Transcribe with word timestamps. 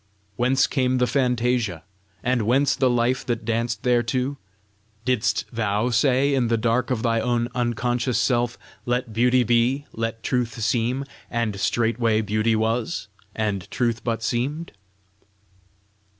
Whence 0.35 0.65
came 0.65 0.97
the 0.97 1.05
fantasia? 1.05 1.83
and 2.23 2.41
whence 2.47 2.75
the 2.75 2.89
life 2.89 3.23
that 3.27 3.45
danced 3.45 3.83
thereto? 3.83 4.39
Didst 5.05 5.45
THOU 5.53 5.91
say, 5.91 6.33
in 6.33 6.47
the 6.47 6.57
dark 6.57 6.89
of 6.89 7.03
thy 7.03 7.19
own 7.21 7.49
unconscious 7.53 8.17
self, 8.19 8.57
'Let 8.87 9.13
beauty 9.13 9.43
be; 9.43 9.85
let 9.93 10.23
truth 10.23 10.59
seem!' 10.59 11.05
and 11.29 11.59
straightway 11.59 12.21
beauty 12.21 12.55
was, 12.55 13.09
and 13.35 13.69
truth 13.69 14.03
but 14.03 14.23
seemed?" 14.23 14.71